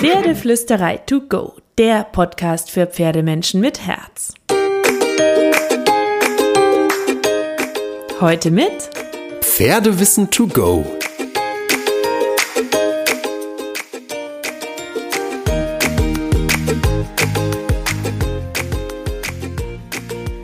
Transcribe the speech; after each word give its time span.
Pferdeflüsterei 0.00 0.96
to 0.96 1.20
go, 1.20 1.56
der 1.76 2.04
Podcast 2.04 2.70
für 2.70 2.86
Pferdemenschen 2.86 3.60
mit 3.60 3.86
Herz. 3.86 4.32
Heute 8.18 8.50
mit 8.50 8.88
Pferdewissen 9.42 10.30
to 10.30 10.46
go. 10.46 10.86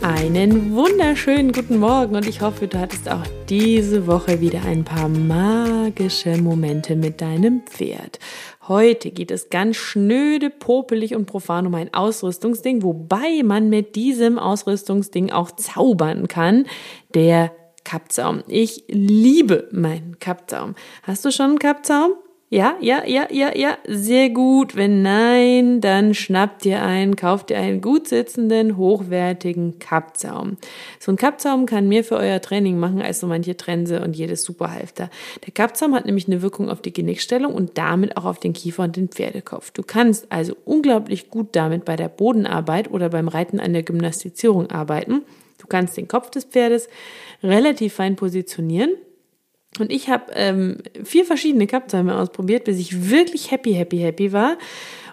Einen 0.02 0.75
wunderschönen 0.75 1.52
guten 1.52 1.79
Morgen 1.79 2.14
und 2.14 2.29
ich 2.29 2.43
hoffe, 2.43 2.68
du 2.68 2.79
hattest 2.79 3.09
auch 3.09 3.25
diese 3.48 4.07
Woche 4.07 4.43
wieder 4.43 4.62
ein 4.66 4.84
paar 4.84 5.09
magische 5.09 6.36
Momente 6.36 6.95
mit 6.95 7.23
deinem 7.23 7.62
Pferd. 7.62 8.18
Heute 8.69 9.12
geht 9.12 9.30
es 9.30 9.48
ganz 9.48 9.77
schnöde, 9.77 10.50
popelig 10.50 11.14
und 11.14 11.27
profan 11.27 11.68
um 11.68 11.75
ein 11.77 11.95
Ausrüstungsding, 11.95 12.82
wobei 12.82 13.43
man 13.45 13.68
mit 13.68 13.95
diesem 13.95 14.39
Ausrüstungsding 14.39 15.31
auch 15.31 15.53
zaubern 15.53 16.27
kann. 16.27 16.67
Der 17.14 17.53
Kappzaum. 17.85 18.43
Ich 18.49 18.85
liebe 18.89 19.68
meinen 19.71 20.18
Kappzaum. 20.18 20.75
Hast 21.04 21.25
du 21.25 21.31
schon 21.31 21.50
einen 21.50 21.59
Kappzaum? 21.61 22.14
Ja, 22.49 22.77
ja, 22.81 23.05
ja, 23.05 23.27
ja, 23.32 23.57
ja, 23.57 23.77
sehr 23.89 24.31
gut. 24.31 24.77
Wenn 24.77 25.03
nein, 25.03 25.81
dann 25.81 26.14
schnappt 26.14 26.64
ihr 26.64 26.81
einen, 26.81 27.17
kauft 27.17 27.50
ihr 27.50 27.59
einen 27.59 27.81
gut 27.81 28.07
sitzenden, 28.07 28.77
hochwertigen 28.77 29.81
Kappzaum. 29.81 30.57
So 31.01 31.11
ein 31.11 31.17
Kappzaum 31.17 31.67
kann 31.67 31.89
mehr 31.89 32.05
für 32.05 32.14
euer 32.14 32.41
Training 32.41 32.78
machen 32.78 33.03
als 33.03 33.19
so 33.19 33.27
manche 33.27 33.56
Trense 33.56 34.01
und 34.01 34.14
jedes 34.14 34.45
Superhalfter. 34.45 35.11
Der 35.45 35.53
Kappzaum 35.55 35.92
hat 35.92 36.06
nämlich 36.06 36.28
eine 36.28 36.41
Wirkung 36.41 36.70
auf 36.70 36.81
die 36.81 36.92
Genickstellung 36.92 37.53
und 37.53 37.78
damit 37.78 38.17
auch 38.17 38.25
auf 38.25 38.39
den 38.39 38.53
Kiefer 38.53 38.84
und 38.84 38.95
den 38.95 39.09
Pferdekopf. 39.09 39.73
Du 39.73 39.83
kannst 39.83 40.31
also 40.31 40.56
unglaublich 40.65 41.31
gut 41.31 41.48
damit 41.51 41.84
bei 41.84 41.97
der 41.97 42.09
Bodenarbeit 42.09 42.92
oder 42.92 43.09
beim 43.09 43.27
Reiten 43.27 43.59
an 43.59 43.73
der 43.73 43.83
Gymnastizierung 43.83 44.70
arbeiten. 44.70 45.23
Du 45.59 45.67
kannst 45.67 45.97
den 45.97 46.07
Kopf 46.07 46.31
des 46.31 46.45
Pferdes 46.45 46.89
relativ 47.42 47.95
fein 47.95 48.15
positionieren 48.15 48.91
und 49.81 49.93
ich 49.93 50.09
habe 50.09 50.33
ähm, 50.35 50.79
vier 51.05 51.25
verschiedene 51.25 51.67
Kappzäume 51.67 52.17
ausprobiert, 52.17 52.65
bis 52.65 52.79
ich 52.79 53.11
wirklich 53.11 53.51
happy, 53.51 53.75
happy, 53.75 53.99
happy 53.99 54.33
war. 54.33 54.57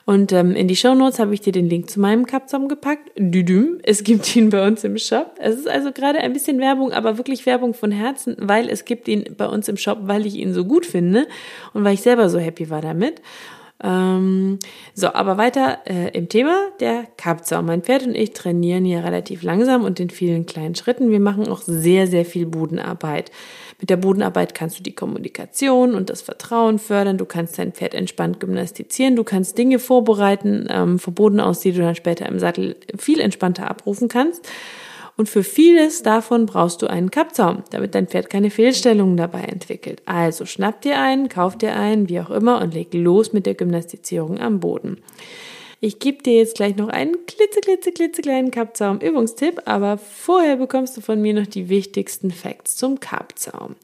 Und 0.06 0.34
ähm, 0.34 0.54
in 0.54 0.68
die 0.68 0.76
Show 0.76 0.96
Notes 0.96 1.20
habe 1.20 1.34
ich 1.34 1.40
dir 1.40 1.54
den 1.54 1.70
Link 1.70 1.90
zu 1.90 2.00
meinem 2.00 2.26
Kappzaum 2.26 2.68
gepackt. 2.68 3.12
Düdüm, 3.18 3.80
es 3.84 4.04
gibt 4.04 4.36
ihn 4.36 4.50
bei 4.50 4.68
uns 4.68 4.84
im 4.84 4.98
Shop. 4.98 5.36
Es 5.40 5.56
ist 5.56 5.68
also 5.68 5.94
gerade 5.94 6.20
ein 6.20 6.34
bisschen 6.34 6.60
Werbung, 6.60 6.92
aber 6.92 7.18
wirklich 7.18 7.46
Werbung 7.46 7.74
von 7.74 7.92
Herzen, 7.92 8.36
weil 8.40 8.68
es 8.68 8.84
gibt 8.84 9.08
ihn 9.08 9.24
bei 9.38 9.48
uns 9.48 9.70
im 9.70 9.78
Shop, 9.78 10.00
weil 10.02 10.26
ich 10.26 10.36
ihn 10.36 10.54
so 10.54 10.66
gut 10.66 10.86
finde 10.86 11.26
und 11.74 11.86
weil 11.86 11.94
ich 11.94 12.02
selber 12.02 12.28
so 12.30 12.38
happy 12.38 12.70
war 12.70 12.82
damit. 12.82 13.22
Ähm, 13.82 14.60
so, 14.94 15.14
aber 15.14 15.38
weiter 15.38 15.80
äh, 15.86 16.10
im 16.18 16.30
Thema 16.30 16.70
der 16.80 17.06
Kappzaum. 17.18 17.66
Mein 17.66 17.82
Pferd 17.82 18.06
und 18.06 18.16
ich 18.16 18.32
trainieren 18.32 18.86
hier 18.86 19.04
relativ 19.04 19.44
langsam 19.44 19.84
und 19.84 20.00
in 20.00 20.10
vielen 20.10 20.46
kleinen 20.46 20.76
Schritten. 20.76 21.12
Wir 21.12 21.20
machen 21.20 21.48
auch 21.48 21.62
sehr, 21.62 22.08
sehr 22.08 22.26
viel 22.26 22.46
Bodenarbeit. 22.46 23.32
Mit 23.80 23.90
der 23.90 23.98
Bodenarbeit 23.98 24.56
kannst 24.56 24.80
du 24.80 24.84
die 24.84 24.96
Kommunikation 24.96 25.96
und 25.96 26.10
das 26.10 26.22
Vertrauen 26.22 26.80
fördern. 26.80 27.18
Du 27.18 27.26
kannst 27.26 27.60
dein 27.60 27.74
Pferd 27.74 27.94
entspannt 27.94 28.40
gymnastizieren. 28.40 29.16
Du 29.18 29.26
kannst 29.26 29.58
Dinge 29.58 29.80
vorbereiten, 29.80 30.68
ähm, 30.70 31.00
verboten 31.00 31.42
aus, 31.42 31.60
die 31.60 31.74
du 31.74 31.82
dann 31.82 31.96
später 31.96 32.28
im 32.28 32.40
Sattel 32.40 32.78
viel 32.98 33.20
entspannter 33.20 33.70
abrufen 33.70 34.08
kannst. 34.08 34.48
Und 35.16 35.30
für 35.30 35.44
vieles 35.44 36.02
davon 36.02 36.48
brauchst 36.48 36.82
du 36.82 36.88
einen 36.88 37.12
Kappzaum, 37.12 37.64
damit 37.70 37.94
dein 37.94 38.08
Pferd 38.08 38.30
keine 38.30 38.50
Fehlstellungen 38.50 39.16
dabei 39.16 39.42
entwickelt. 39.42 40.02
Also 40.06 40.46
schnapp 40.46 40.82
dir 40.82 41.00
einen, 41.00 41.30
kauf 41.30 41.58
dir 41.58 41.76
einen, 41.76 42.10
wie 42.10 42.20
auch 42.20 42.32
immer, 42.32 42.62
und 42.62 42.74
leg 42.74 42.94
los 42.94 43.32
mit 43.32 43.46
der 43.46 43.54
Gymnastizierung 43.54 44.40
am 44.40 44.60
Boden. 44.60 44.98
Ich 45.86 46.00
gebe 46.00 46.24
dir 46.24 46.38
jetzt 46.38 46.56
gleich 46.56 46.78
noch 46.78 46.88
einen 46.88 47.26
klitze, 47.26 47.60
klitze, 47.60 47.92
klitze 47.92 48.22
kleinen 48.22 48.52
Kappzaum 48.52 49.00
Übungstipp, 49.00 49.64
aber 49.66 49.98
vorher 49.98 50.56
bekommst 50.56 50.96
du 50.96 51.02
von 51.02 51.22
mir 51.22 51.34
noch 51.34 51.46
die 51.46 51.68
wichtigsten 51.68 52.32
Facts 52.32 52.78
zum 52.78 53.02
Kappzaum. 53.02 53.76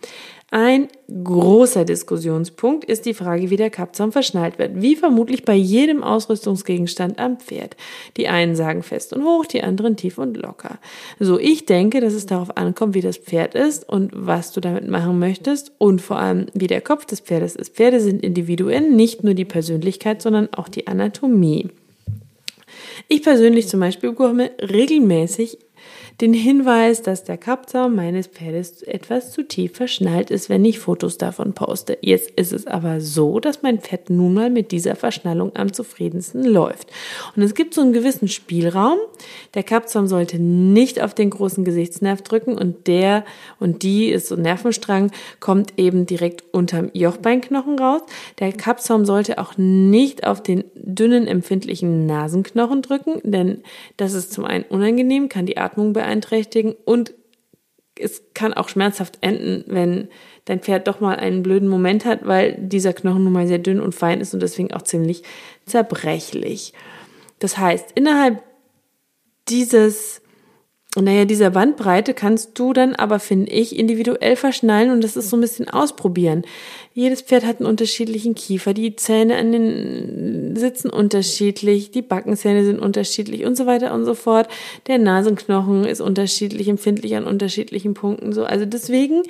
Ein 0.50 0.88
großer 1.10 1.84
Diskussionspunkt 1.84 2.86
ist 2.86 3.06
die 3.06 3.14
Frage, 3.14 3.50
wie 3.50 3.58
der 3.58 3.70
Kappzaum 3.70 4.14
verschnallt 4.14 4.60
wird. 4.60 4.82
Wie 4.82 4.96
vermutlich 4.96 5.44
bei 5.44 5.56
jedem 5.56 6.02
Ausrüstungsgegenstand 6.02 7.20
am 7.20 7.38
Pferd. 7.38 7.76
Die 8.16 8.30
einen 8.30 8.56
sagen 8.56 8.82
fest 8.82 9.12
und 9.12 9.26
hoch, 9.26 9.46
die 9.46 9.62
anderen 9.62 9.98
tief 9.98 10.18
und 10.18 10.38
locker. 10.38 10.80
So, 11.20 11.38
ich 11.38 11.66
denke, 11.66 12.00
dass 12.00 12.14
es 12.14 12.26
darauf 12.26 12.56
ankommt, 12.56 12.94
wie 12.94 13.02
das 13.02 13.18
Pferd 13.18 13.56
ist 13.56 13.90
und 13.90 14.12
was 14.16 14.54
du 14.54 14.62
damit 14.62 14.88
machen 14.88 15.20
möchtest 15.20 15.74
und 15.78 16.02
vor 16.02 16.18
allem, 16.18 16.46
wie 16.54 16.68
der 16.68 16.80
Kopf 16.80 17.06
des 17.06 17.20
Pferdes 17.20 17.58
ist. 17.58 17.76
Pferde 17.76 18.00
sind 18.00 18.24
individuell, 18.24 18.90
nicht 18.90 19.26
nur 19.26 19.34
die 19.34 19.44
Persönlichkeit, 19.44 20.22
sondern 20.22 20.48
auch 20.54 20.70
die 20.70 20.88
Anatomie. 20.88 21.70
Ich 23.08 23.24
persönlich 23.24 23.68
zum 23.68 23.80
Beispiel 23.80 24.10
bekomme 24.10 24.52
regelmäßig 24.62 25.58
den 26.22 26.34
Hinweis, 26.34 27.02
dass 27.02 27.24
der 27.24 27.38
Kappzaum 27.38 27.96
meines 27.96 28.28
Pferdes 28.28 28.82
etwas 28.82 29.32
zu 29.32 29.48
tief 29.48 29.78
verschnallt 29.78 30.32
ist, 30.32 30.50
wenn 30.50 30.66
ich 30.66 30.78
Fotos 30.78 31.18
davon 31.18 31.54
poste. 31.54 31.98
Jetzt 32.02 32.32
ist 32.32 32.52
es 32.52 32.68
aber 32.68 33.00
so, 33.00 33.40
dass 33.40 33.62
mein 33.62 33.80
Pferd 33.80 34.10
nun 34.10 34.34
mal 34.34 34.50
mit 34.50 34.74
dieser 34.74 34.98
Verschnallung 34.98 35.56
am 35.56 35.72
zufriedensten 35.72 36.44
läuft. 36.44 36.92
Und 37.38 37.44
es 37.44 37.56
gibt 37.56 37.74
so 37.74 37.80
einen 37.80 37.94
gewissen 37.94 38.28
Spielraum. 38.28 38.98
Der 39.54 39.64
Kappzaum 39.64 40.08
sollte 40.08 40.40
nicht 40.40 41.02
auf 41.02 41.14
den 41.14 41.30
großen 41.30 41.64
Gesichtsnerv 41.64 42.22
drücken 42.22 42.58
und 42.58 42.88
der 42.88 43.24
und 43.60 43.84
die 43.84 44.10
ist 44.10 44.28
so 44.28 44.36
ein 44.36 44.42
Nervenstrang, 44.42 45.12
kommt 45.40 45.74
eben 45.78 46.06
direkt 46.06 46.44
unterm 46.54 46.90
Jochbeinknochen 46.94 47.80
raus. 47.80 48.02
Der 48.40 48.52
Kappzaum 48.52 49.06
sollte 49.06 49.38
auch 49.38 49.54
nicht 49.58 50.28
auf 50.28 50.44
den 50.44 50.66
dünnen, 50.76 51.28
empfindlichen 51.28 52.06
Nasenknochen 52.06 52.82
drücken, 52.82 53.22
denn 53.24 53.62
das 53.96 54.14
ist 54.14 54.34
zum 54.34 54.44
einen 54.44 54.66
unangenehm, 54.66 55.30
kann 55.30 55.46
die 55.46 55.58
Atmung 55.58 55.94
beeinflussen 55.94 56.09
beeinträchtigen 56.10 56.76
und 56.86 57.14
es 57.96 58.24
kann 58.34 58.54
auch 58.54 58.70
schmerzhaft 58.70 59.18
enden, 59.22 59.66
wenn 59.68 60.08
dein 60.46 60.62
Pferd 60.62 60.88
doch 60.88 61.02
mal 61.02 61.18
einen 61.18 61.44
blöden 61.44 61.68
Moment 61.68 62.06
hat, 62.06 62.26
weil 62.26 62.56
dieser 62.58 62.94
Knochen 62.94 63.26
nun 63.26 63.34
mal 63.34 63.46
sehr 63.46 63.60
dünn 63.60 63.82
und 63.82 63.94
fein 63.94 64.22
ist 64.22 64.34
und 64.34 64.42
deswegen 64.42 64.74
auch 64.74 64.82
ziemlich 64.82 65.24
zerbrechlich. 65.66 66.74
Das 67.40 67.58
heißt, 67.58 67.92
innerhalb 67.96 68.42
dieses 69.50 70.22
naja, 71.02 71.26
dieser 71.26 71.52
Bandbreite 71.52 72.14
kannst 72.14 72.58
du 72.58 72.74
dann 72.74 72.96
aber, 72.96 73.20
finde 73.20 73.52
ich, 73.52 73.78
individuell 73.78 74.36
verschnallen 74.36 74.92
und 74.92 75.04
das 75.04 75.16
ist 75.16 75.30
so 75.30 75.38
ein 75.38 75.42
bisschen 75.42 75.70
ausprobieren. 75.70 76.44
Jedes 76.94 77.22
Pferd 77.22 77.46
hat 77.46 77.60
einen 77.60 77.70
unterschiedlichen 77.70 78.36
Kiefer, 78.36 78.74
die 78.74 78.96
Zähne 78.96 79.38
an 79.38 79.52
den 79.52 80.56
sitzen 80.56 80.90
unterschiedlich, 80.90 81.92
die 81.92 82.02
Backenzähne 82.02 82.66
sind 82.66 82.80
unterschiedlich 82.80 83.46
und 83.46 83.56
so 83.56 83.66
weiter 83.66 83.94
und 83.94 84.06
so 84.06 84.16
fort. 84.16 84.48
Der 84.88 84.98
Nasenknochen 84.98 85.86
ist 85.86 86.02
unterschiedlich 86.02 86.68
empfindlich 86.68 87.16
an 87.16 87.26
unterschiedlichen 87.26 87.94
Punkten 87.94 88.34
so. 88.34 88.44
Also 88.44 88.66
deswegen 88.66 89.24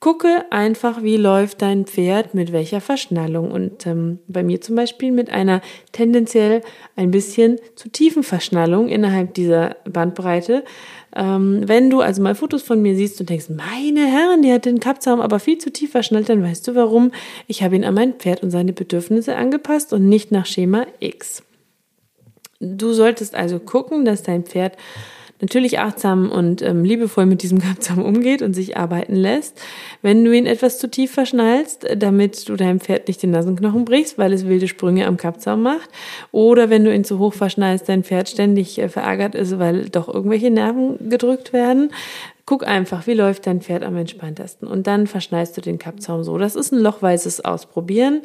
gucke 0.00 0.46
einfach, 0.50 1.02
wie 1.02 1.18
läuft 1.18 1.60
dein 1.60 1.84
Pferd 1.84 2.34
mit 2.34 2.52
welcher 2.52 2.80
Verschnallung. 2.80 3.52
Und 3.52 3.86
ähm, 3.86 4.18
bei 4.26 4.42
mir 4.42 4.62
zum 4.62 4.74
Beispiel 4.74 5.12
mit 5.12 5.28
einer 5.30 5.60
tendenziell 5.92 6.62
ein 6.96 7.10
bisschen 7.10 7.58
zu 7.76 7.90
tiefen 7.90 8.22
Verschnallung 8.22 8.88
innerhalb 8.88 9.34
dieser 9.34 9.76
Bandbreite. 9.84 10.64
Ähm, 11.14 11.62
wenn 11.66 11.90
du 11.90 12.00
also 12.00 12.22
mal 12.22 12.34
Fotos 12.34 12.62
von 12.62 12.80
mir 12.80 12.96
siehst 12.96 13.20
und 13.20 13.28
denkst, 13.28 13.50
meine 13.50 14.06
Herren, 14.06 14.40
die 14.40 14.52
hat 14.52 14.64
den 14.64 14.80
Kappzaum 14.80 15.20
aber 15.20 15.38
viel 15.38 15.58
zu 15.58 15.70
tief 15.70 15.90
verschnallt, 15.90 16.30
dann 16.30 16.42
weißt 16.42 16.66
du 16.66 16.74
warum. 16.74 17.12
Ich 17.46 17.62
habe 17.62 17.76
ihn 17.76 17.84
an 17.84 17.94
mein 17.94 18.14
Pferd 18.14 18.42
und 18.42 18.50
seine 18.50 18.72
Bedürfnisse 18.72 19.36
angepasst 19.36 19.92
und 19.92 20.08
nicht 20.08 20.32
nach 20.32 20.46
Schema 20.46 20.86
X. 21.00 21.42
Du 22.58 22.92
solltest 22.92 23.34
also 23.34 23.58
gucken, 23.58 24.06
dass 24.06 24.22
dein 24.22 24.44
Pferd 24.44 24.76
natürlich 25.40 25.78
achtsam 25.78 26.30
und 26.30 26.62
ähm, 26.62 26.84
liebevoll 26.84 27.26
mit 27.26 27.42
diesem 27.42 27.60
Kappzaum 27.60 28.04
umgeht 28.04 28.42
und 28.42 28.54
sich 28.54 28.76
arbeiten 28.76 29.14
lässt. 29.14 29.60
Wenn 30.02 30.24
du 30.24 30.32
ihn 30.32 30.46
etwas 30.46 30.78
zu 30.78 30.90
tief 30.90 31.12
verschnallst, 31.12 31.86
damit 31.96 32.48
du 32.48 32.56
deinem 32.56 32.80
Pferd 32.80 33.08
nicht 33.08 33.22
den 33.22 33.30
Nasenknochen 33.30 33.84
brichst, 33.84 34.18
weil 34.18 34.32
es 34.32 34.46
wilde 34.46 34.68
Sprünge 34.68 35.06
am 35.06 35.16
Kappzaum 35.16 35.62
macht, 35.62 35.90
oder 36.32 36.70
wenn 36.70 36.84
du 36.84 36.94
ihn 36.94 37.04
zu 37.04 37.18
hoch 37.18 37.34
verschnallst, 37.34 37.88
dein 37.88 38.04
Pferd 38.04 38.28
ständig 38.28 38.78
äh, 38.78 38.88
verärgert 38.88 39.34
ist, 39.34 39.58
weil 39.58 39.88
doch 39.88 40.08
irgendwelche 40.12 40.50
Nerven 40.50 41.08
gedrückt 41.08 41.52
werden, 41.52 41.90
Guck 42.50 42.66
einfach, 42.66 43.06
wie 43.06 43.14
läuft 43.14 43.46
dein 43.46 43.60
Pferd 43.60 43.84
am 43.84 43.96
entspanntesten. 43.96 44.66
Und 44.66 44.88
dann 44.88 45.06
verschneidest 45.06 45.56
du 45.56 45.60
den 45.60 45.78
Kappzaum 45.78 46.24
so. 46.24 46.36
Das 46.36 46.56
ist 46.56 46.72
ein 46.72 46.80
lochweises 46.80 47.44
Ausprobieren 47.44 48.22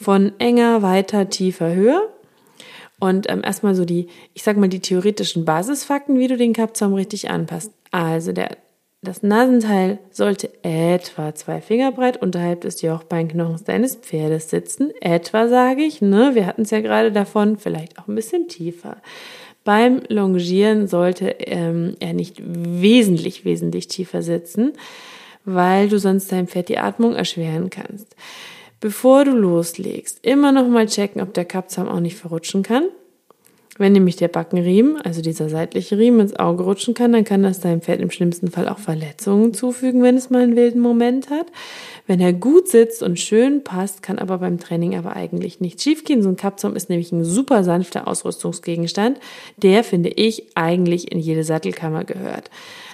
von 0.00 0.32
enger, 0.40 0.82
weiter, 0.82 1.30
tiefer, 1.30 1.72
höher. 1.72 2.02
Und 3.00 3.30
ähm, 3.30 3.42
erstmal 3.44 3.74
so 3.74 3.84
die, 3.84 4.08
ich 4.34 4.42
sag 4.42 4.56
mal, 4.56 4.68
die 4.68 4.80
theoretischen 4.80 5.44
Basisfakten, 5.44 6.18
wie 6.18 6.26
du 6.26 6.36
den 6.36 6.52
Kappzaum 6.52 6.94
richtig 6.94 7.30
anpasst. 7.30 7.72
Also 7.90 8.32
der, 8.32 8.56
das 9.02 9.22
Nasenteil 9.22 10.00
sollte 10.10 10.50
etwa 10.64 11.34
zwei 11.34 11.60
Finger 11.60 11.92
breit 11.92 12.20
unterhalb 12.20 12.62
des 12.62 12.82
Jochbeinknochens 12.82 13.62
deines 13.62 13.94
Pferdes 13.94 14.50
sitzen. 14.50 14.90
Etwa, 15.00 15.48
sage 15.48 15.82
ich, 15.82 16.00
ne? 16.02 16.34
Wir 16.34 16.46
hatten 16.46 16.62
es 16.62 16.70
ja 16.70 16.80
gerade 16.80 17.12
davon, 17.12 17.56
vielleicht 17.56 17.98
auch 17.98 18.08
ein 18.08 18.16
bisschen 18.16 18.48
tiefer. 18.48 18.96
Beim 19.62 20.02
Longieren 20.08 20.88
sollte 20.88 21.28
ähm, 21.28 21.94
er 22.00 22.14
nicht 22.14 22.42
wesentlich, 22.42 23.44
wesentlich 23.44 23.86
tiefer 23.86 24.22
sitzen, 24.22 24.72
weil 25.44 25.88
du 25.88 25.98
sonst 25.98 26.32
deinem 26.32 26.48
Pferd 26.48 26.68
die 26.68 26.78
Atmung 26.78 27.14
erschweren 27.14 27.70
kannst. 27.70 28.16
Bevor 28.80 29.24
du 29.24 29.32
loslegst, 29.32 30.18
immer 30.22 30.52
noch 30.52 30.68
mal 30.68 30.86
checken, 30.86 31.20
ob 31.22 31.34
der 31.34 31.44
Kappzaum 31.44 31.88
auch 31.88 32.00
nicht 32.00 32.16
verrutschen 32.16 32.62
kann. 32.62 32.84
Wenn 33.78 33.92
nämlich 33.92 34.16
der 34.16 34.26
Backenriemen, 34.26 35.00
also 35.00 35.22
dieser 35.22 35.48
seitliche 35.48 35.96
Riemen, 35.96 36.18
ins 36.18 36.34
Auge 36.36 36.64
rutschen 36.64 36.94
kann, 36.94 37.12
dann 37.12 37.22
kann 37.22 37.44
das 37.44 37.60
deinem 37.60 37.80
Pferd 37.80 38.00
im 38.00 38.10
schlimmsten 38.10 38.50
Fall 38.50 38.68
auch 38.68 38.80
Verletzungen 38.80 39.54
zufügen, 39.54 40.02
wenn 40.02 40.16
es 40.16 40.30
mal 40.30 40.42
einen 40.42 40.56
wilden 40.56 40.80
Moment 40.80 41.30
hat. 41.30 41.46
Wenn 42.08 42.18
er 42.20 42.32
gut 42.32 42.66
sitzt 42.66 43.04
und 43.04 43.20
schön 43.20 43.62
passt, 43.62 44.02
kann 44.02 44.18
aber 44.18 44.38
beim 44.38 44.58
Training 44.58 44.96
aber 44.96 45.14
eigentlich 45.14 45.60
nicht 45.60 45.80
schiefgehen. 45.80 46.22
So 46.22 46.28
ein 46.28 46.36
Kappzaum 46.36 46.74
ist 46.74 46.90
nämlich 46.90 47.12
ein 47.12 47.24
super 47.24 47.62
sanfter 47.62 48.08
Ausrüstungsgegenstand, 48.08 49.20
der, 49.58 49.84
finde 49.84 50.08
ich, 50.08 50.56
eigentlich 50.56 51.12
in 51.12 51.20
jede 51.20 51.44
Sattelkammer 51.44 52.02
gehört. 52.02 52.50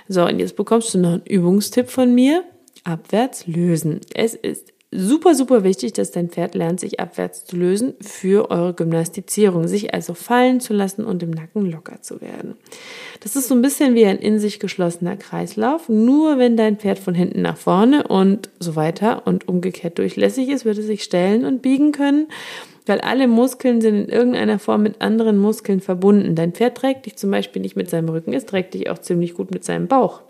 So, 0.06 0.26
und 0.26 0.38
jetzt 0.38 0.54
bekommst 0.54 0.92
du 0.92 0.98
noch 0.98 1.12
einen 1.14 1.26
Übungstipp 1.26 1.88
von 1.88 2.14
mir. 2.14 2.44
Abwärts 2.84 3.46
lösen. 3.46 4.02
Es 4.12 4.34
ist 4.34 4.74
super, 4.94 5.34
super 5.34 5.64
wichtig, 5.64 5.92
dass 5.92 6.12
dein 6.12 6.28
Pferd 6.28 6.54
lernt, 6.54 6.80
sich 6.80 7.00
abwärts 7.00 7.44
zu 7.44 7.56
lösen 7.56 7.94
für 8.00 8.50
eure 8.50 8.74
Gymnastizierung, 8.74 9.66
sich 9.66 9.92
also 9.92 10.14
fallen 10.14 10.60
zu 10.60 10.72
lassen 10.72 11.04
und 11.04 11.22
im 11.22 11.30
Nacken 11.30 11.70
locker 11.70 12.00
zu 12.00 12.20
werden. 12.20 12.54
Das 13.20 13.36
ist 13.36 13.48
so 13.48 13.54
ein 13.54 13.62
bisschen 13.62 13.94
wie 13.94 14.06
ein 14.06 14.18
in 14.18 14.38
sich 14.38 14.60
geschlossener 14.60 15.16
Kreislauf. 15.16 15.88
Nur 15.88 16.38
wenn 16.38 16.56
dein 16.56 16.78
Pferd 16.78 16.98
von 16.98 17.14
hinten 17.14 17.42
nach 17.42 17.56
vorne 17.56 18.06
und 18.06 18.50
so 18.60 18.76
weiter 18.76 19.26
und 19.26 19.48
umgekehrt 19.48 19.98
durchlässig 19.98 20.48
ist, 20.48 20.64
wird 20.64 20.78
es 20.78 20.86
sich 20.86 21.02
stellen 21.02 21.44
und 21.44 21.62
biegen 21.62 21.92
können 21.92 22.28
weil 22.86 23.00
alle 23.00 23.28
Muskeln 23.28 23.80
sind 23.80 23.94
in 23.94 24.08
irgendeiner 24.10 24.58
Form 24.58 24.82
mit 24.82 25.00
anderen 25.00 25.38
Muskeln 25.38 25.80
verbunden. 25.80 26.34
Dein 26.34 26.52
Pferd 26.52 26.76
trägt 26.76 27.06
dich 27.06 27.16
zum 27.16 27.30
Beispiel 27.30 27.62
nicht 27.62 27.76
mit 27.76 27.88
seinem 27.88 28.10
Rücken, 28.10 28.34
es 28.34 28.44
trägt 28.44 28.74
dich 28.74 28.90
auch 28.90 28.98
ziemlich 28.98 29.32
gut 29.32 29.50
mit 29.52 29.64
seinem 29.64 29.88
Bauch 29.88 30.20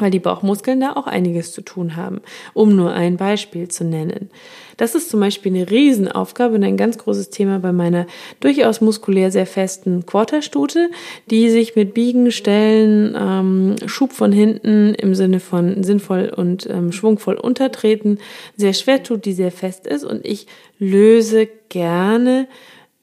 weil 0.00 0.10
die 0.10 0.18
Bauchmuskeln 0.18 0.80
da 0.80 0.92
auch 0.92 1.06
einiges 1.06 1.52
zu 1.52 1.62
tun 1.62 1.96
haben, 1.96 2.20
um 2.54 2.76
nur 2.76 2.92
ein 2.92 3.16
Beispiel 3.16 3.68
zu 3.68 3.84
nennen. 3.84 4.30
Das 4.76 4.94
ist 4.94 5.08
zum 5.08 5.20
Beispiel 5.20 5.54
eine 5.54 5.70
Riesenaufgabe 5.70 6.54
und 6.54 6.62
ein 6.62 6.76
ganz 6.76 6.98
großes 6.98 7.30
Thema 7.30 7.58
bei 7.58 7.72
meiner 7.72 8.06
durchaus 8.40 8.82
muskulär 8.82 9.30
sehr 9.30 9.46
festen 9.46 10.04
Quarterstute, 10.04 10.90
die 11.30 11.48
sich 11.48 11.76
mit 11.76 11.94
Biegen, 11.94 12.30
Stellen, 12.30 13.16
ähm, 13.18 13.76
Schub 13.86 14.12
von 14.12 14.32
hinten 14.32 14.94
im 14.94 15.14
Sinne 15.14 15.40
von 15.40 15.82
sinnvoll 15.82 16.30
und 16.34 16.68
ähm, 16.68 16.92
schwungvoll 16.92 17.36
untertreten 17.36 18.18
sehr 18.56 18.72
schwer 18.74 19.02
tut, 19.02 19.24
die 19.24 19.32
sehr 19.32 19.52
fest 19.52 19.86
ist 19.86 20.04
und 20.04 20.24
ich 20.24 20.46
löse 20.78 21.48
gerne 21.68 22.48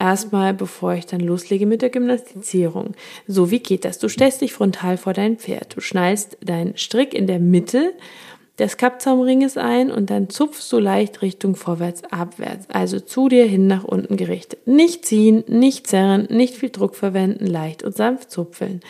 erstmal, 0.04 0.54
bevor 0.54 0.94
ich 0.96 1.06
dann 1.06 1.22
loslege 1.22 1.66
mit 1.66 1.82
der 1.82 1.90
Gymnastizierung. 1.90 2.94
So, 3.26 3.52
wie 3.52 3.60
geht 3.60 3.86
das? 3.86 4.00
Du 4.00 4.10
stellst 4.10 4.42
dich 4.42 4.52
frontal 4.52 4.98
vor 4.98 5.14
dein 5.14 5.38
Pferd. 5.38 5.78
Du 5.78 5.82
schnallst 5.82 6.38
deinen 6.42 6.78
Strick 6.78 7.14
in 7.14 7.26
der 7.26 7.40
Mitte 7.40 7.94
des 8.60 8.78
Kappzaumringes 8.78 9.58
ein 9.58 9.90
und 9.90 10.12
dann 10.12 10.30
zupfst 10.30 10.72
du 10.72 10.78
leicht 10.78 11.24
Richtung 11.24 11.56
vorwärts, 11.56 12.04
abwärts, 12.12 12.68
also 12.70 13.00
zu 13.00 13.28
dir 13.28 13.46
hin 13.46 13.66
nach 13.66 13.84
unten 13.84 14.16
gerichtet. 14.16 14.68
Nicht 14.68 15.06
ziehen, 15.06 15.44
nicht 15.48 15.88
zerren, 15.88 16.28
nicht 16.30 16.56
viel 16.56 16.70
Druck 16.70 16.96
verwenden, 16.96 17.48
leicht 17.48 17.82
und 17.82 17.96
sanft 17.96 18.30
zupfeln. 18.30 18.82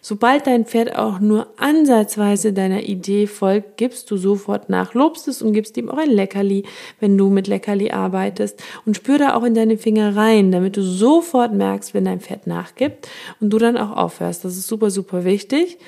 Sobald 0.00 0.46
dein 0.46 0.64
Pferd 0.64 0.96
auch 0.96 1.18
nur 1.18 1.48
ansatzweise 1.56 2.52
deiner 2.52 2.84
Idee 2.84 3.26
folgt, 3.26 3.76
gibst 3.76 4.08
du 4.10 4.16
sofort 4.16 4.68
nach, 4.68 4.94
lobst 4.94 5.26
es 5.26 5.42
und 5.42 5.52
gibst 5.52 5.76
ihm 5.76 5.90
auch 5.90 5.98
ein 5.98 6.10
Leckerli, 6.10 6.64
wenn 7.00 7.18
du 7.18 7.28
mit 7.28 7.48
Leckerli 7.48 7.90
arbeitest 7.90 8.62
und 8.86 8.96
spür 8.96 9.18
da 9.18 9.34
auch 9.34 9.42
in 9.42 9.54
deine 9.54 9.78
Finger 9.78 10.14
rein, 10.14 10.52
damit 10.52 10.76
du 10.76 10.82
sofort 10.82 11.52
merkst, 11.52 11.92
wenn 11.92 12.04
dein 12.04 12.20
Pferd 12.20 12.46
nachgibt 12.46 13.08
und 13.40 13.50
du 13.50 13.58
dann 13.58 13.76
auch 13.76 13.96
aufhörst. 13.96 14.44
Das 14.44 14.56
ist 14.56 14.68
super, 14.68 14.90
super 14.90 15.24
wichtig. 15.24 15.78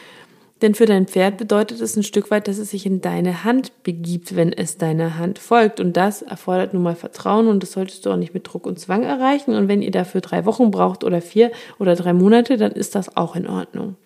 Denn 0.62 0.74
für 0.74 0.86
dein 0.86 1.06
Pferd 1.06 1.38
bedeutet 1.38 1.80
es 1.80 1.96
ein 1.96 2.02
Stück 2.02 2.30
weit, 2.30 2.46
dass 2.46 2.58
es 2.58 2.70
sich 2.70 2.84
in 2.84 3.00
deine 3.00 3.44
Hand 3.44 3.82
begibt, 3.82 4.36
wenn 4.36 4.52
es 4.52 4.76
deiner 4.76 5.16
Hand 5.16 5.38
folgt. 5.38 5.80
Und 5.80 5.96
das 5.96 6.22
erfordert 6.22 6.74
nun 6.74 6.82
mal 6.82 6.96
Vertrauen 6.96 7.48
und 7.48 7.62
das 7.62 7.72
solltest 7.72 8.04
du 8.04 8.10
auch 8.10 8.16
nicht 8.16 8.34
mit 8.34 8.46
Druck 8.46 8.66
und 8.66 8.78
Zwang 8.78 9.02
erreichen. 9.02 9.54
Und 9.54 9.68
wenn 9.68 9.82
ihr 9.82 9.90
dafür 9.90 10.20
drei 10.20 10.44
Wochen 10.44 10.70
braucht 10.70 11.04
oder 11.04 11.22
vier 11.22 11.50
oder 11.78 11.96
drei 11.96 12.12
Monate, 12.12 12.56
dann 12.56 12.72
ist 12.72 12.94
das 12.94 13.16
auch 13.16 13.36
in 13.36 13.46
Ordnung. 13.46 13.96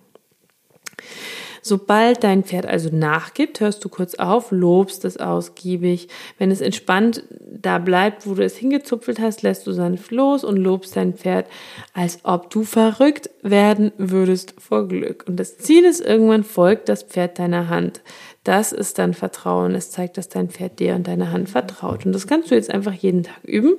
Sobald 1.66 2.22
dein 2.22 2.44
Pferd 2.44 2.66
also 2.66 2.90
nachgibt, 2.92 3.60
hörst 3.60 3.82
du 3.82 3.88
kurz 3.88 4.16
auf, 4.16 4.50
lobst 4.50 5.02
es 5.06 5.16
ausgiebig. 5.16 6.08
Wenn 6.36 6.50
es 6.50 6.60
entspannt 6.60 7.24
da 7.40 7.78
bleibt, 7.78 8.26
wo 8.26 8.34
du 8.34 8.44
es 8.44 8.54
hingezupfelt 8.54 9.18
hast, 9.18 9.40
lässt 9.40 9.66
du 9.66 9.72
sanft 9.72 10.10
los 10.10 10.44
und 10.44 10.58
lobst 10.58 10.94
dein 10.94 11.14
Pferd, 11.14 11.46
als 11.94 12.18
ob 12.22 12.50
du 12.50 12.64
verrückt 12.64 13.30
werden 13.40 13.92
würdest 13.96 14.54
vor 14.58 14.86
Glück. 14.86 15.24
Und 15.26 15.40
das 15.40 15.56
Ziel 15.56 15.86
ist, 15.86 16.04
irgendwann 16.04 16.44
folgt 16.44 16.90
das 16.90 17.02
Pferd 17.02 17.38
deiner 17.38 17.70
Hand. 17.70 18.02
Das 18.44 18.72
ist 18.72 18.98
dann 18.98 19.14
Vertrauen. 19.14 19.74
Es 19.74 19.90
zeigt, 19.90 20.18
dass 20.18 20.28
dein 20.28 20.50
Pferd 20.50 20.78
dir 20.78 20.94
und 20.94 21.08
deiner 21.08 21.32
Hand 21.32 21.48
vertraut. 21.48 22.04
Und 22.04 22.12
das 22.12 22.26
kannst 22.26 22.50
du 22.50 22.54
jetzt 22.54 22.70
einfach 22.70 22.92
jeden 22.92 23.22
Tag 23.22 23.42
üben. 23.42 23.72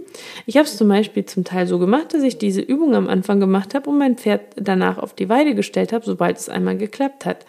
Ich 0.48 0.58
habe 0.58 0.66
es 0.66 0.76
zum 0.76 0.88
Beispiel 0.88 1.24
zum 1.26 1.44
Teil 1.44 1.68
so 1.68 1.78
gemacht, 1.78 2.16
dass 2.16 2.24
ich 2.24 2.40
diese 2.40 2.62
Übung 2.62 2.96
am 2.96 3.08
Anfang 3.08 3.40
gemacht 3.40 3.76
habe 3.76 3.92
und 3.92 4.00
mein 4.00 4.18
Pferd 4.18 4.42
danach 4.56 4.98
auf 4.98 5.14
die 5.14 5.30
Weide 5.30 5.54
gestellt 5.54 5.94
habe, 5.94 6.04
sobald 6.04 6.38
es 6.38 6.50
einmal 6.50 6.78
geklappt 6.78 7.26
hat. 7.28 7.46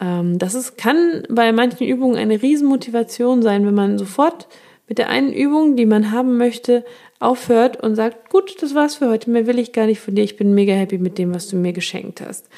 Ähm, 0.00 0.38
das 0.38 0.54
ist, 0.54 0.76
kann 0.76 1.22
bei 1.28 1.52
manchen 1.52 1.86
Übungen 1.86 2.16
eine 2.16 2.42
Riesenmotivation 2.42 3.42
sein, 3.42 3.66
wenn 3.66 3.74
man 3.74 3.98
sofort 3.98 4.48
mit 4.88 4.98
der 4.98 5.08
einen 5.08 5.32
Übung, 5.32 5.76
die 5.76 5.86
man 5.86 6.10
haben 6.10 6.36
möchte, 6.36 6.84
aufhört 7.20 7.82
und 7.82 7.94
sagt, 7.94 8.30
gut, 8.30 8.62
das 8.62 8.74
war's 8.74 8.96
für 8.96 9.08
heute, 9.08 9.30
mehr 9.30 9.46
will 9.46 9.58
ich 9.58 9.72
gar 9.72 9.86
nicht 9.86 10.00
von 10.00 10.14
dir, 10.14 10.24
ich 10.24 10.36
bin 10.36 10.54
mega 10.54 10.74
happy 10.74 10.98
mit 10.98 11.16
dem, 11.16 11.34
was 11.34 11.48
du 11.48 11.56
mir 11.56 11.72
geschenkt 11.72 12.20
hast. 12.20 12.48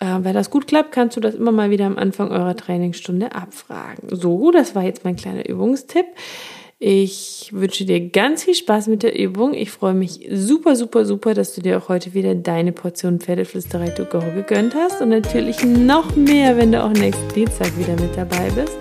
Äh, 0.00 0.20
wenn 0.20 0.34
das 0.34 0.50
gut 0.50 0.66
klappt, 0.66 0.92
kannst 0.92 1.16
du 1.16 1.20
das 1.20 1.34
immer 1.34 1.52
mal 1.52 1.70
wieder 1.70 1.86
am 1.86 1.98
Anfang 1.98 2.30
eurer 2.30 2.56
Trainingsstunde 2.56 3.34
abfragen. 3.34 4.08
So, 4.10 4.50
das 4.50 4.74
war 4.74 4.82
jetzt 4.82 5.04
mein 5.04 5.16
kleiner 5.16 5.48
Übungstipp. 5.48 6.06
Ich 6.78 7.50
wünsche 7.52 7.84
dir 7.84 8.10
ganz 8.10 8.44
viel 8.44 8.54
Spaß 8.54 8.88
mit 8.88 9.02
der 9.02 9.18
Übung. 9.18 9.54
Ich 9.54 9.70
freue 9.70 9.94
mich 9.94 10.28
super, 10.30 10.74
super, 10.76 11.04
super, 11.04 11.32
dass 11.32 11.54
du 11.54 11.62
dir 11.62 11.78
auch 11.78 11.88
heute 11.88 12.14
wieder 12.14 12.34
deine 12.34 12.72
Portion 12.72 13.20
Pferdeflüsterei 13.20 13.90
to 13.90 14.04
go 14.04 14.20
gegönnt 14.34 14.74
hast. 14.74 15.00
Und 15.00 15.10
natürlich 15.10 15.64
noch 15.64 16.16
mehr, 16.16 16.56
wenn 16.56 16.72
du 16.72 16.82
auch 16.82 16.90
nächsten 16.90 17.28
Dienstag 17.32 17.78
wieder 17.78 17.94
mit 18.00 18.16
dabei 18.16 18.50
bist. 18.50 18.76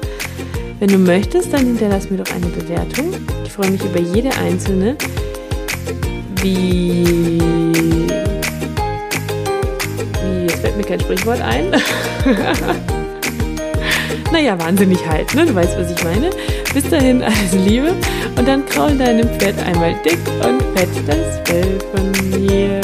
Wenn 0.80 0.90
du 0.90 0.98
möchtest, 0.98 1.54
dann 1.54 1.66
hinterlass 1.66 2.10
mir 2.10 2.18
doch 2.18 2.36
eine 2.36 2.48
Bewertung. 2.48 3.14
Ich 3.46 3.52
freue 3.52 3.72
mich 3.72 3.84
über 3.84 4.00
jede 4.00 4.36
einzelne. 4.38 4.98
Wie. 6.42 7.40
Wie, 10.22 10.42
jetzt 10.42 10.60
fällt 10.60 10.76
mir 10.78 10.84
kein 10.84 11.00
Sprichwort 11.00 11.42
ein. 11.42 11.72
naja, 14.34 14.60
wahnsinnig 14.60 14.98
halt, 15.08 15.34
ne? 15.36 15.46
Du 15.46 15.54
weißt, 15.54 15.78
was 15.78 15.92
ich 15.92 16.04
meine. 16.04 16.32
Bis 16.74 16.90
dahin 16.90 17.22
alles 17.22 17.54
Liebe 17.54 17.94
und 18.36 18.48
dann 18.48 18.66
kraul 18.66 18.98
deinem 18.98 19.30
Pferd 19.38 19.60
einmal 19.60 19.96
dick 20.04 20.18
und 20.44 20.62
fett 20.76 20.90
das 21.08 21.40
Fell 21.46 21.80
von 21.94 22.42
mir. 22.42 22.82